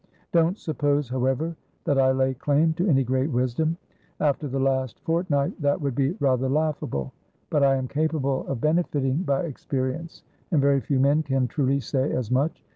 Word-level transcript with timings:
Don't 0.31 0.57
suppose, 0.57 1.09
however, 1.09 1.55
that 1.85 1.99
I 1.99 2.11
lay 2.11 2.33
claim 2.33 2.73
to 2.73 2.87
any 2.89 3.03
great 3.03 3.29
wisdom; 3.29 3.77
after 4.19 4.47
the 4.47 4.59
last 4.59 4.99
fortnight, 5.01 5.61
that 5.61 5.79
would 5.79 5.93
be 5.93 6.13
rather 6.13 6.49
laughable. 6.49 7.13
But 7.51 7.61
I 7.61 7.75
am 7.75 7.87
capable 7.87 8.47
of 8.47 8.59
benefiting 8.59 9.17
by 9.21 9.43
experience, 9.43 10.23
and 10.49 10.59
very 10.59 10.81
few 10.81 10.99
men 10.99 11.21
can 11.21 11.47
truly 11.47 11.79
say 11.81 12.11
as 12.13 12.31
much. 12.31 12.63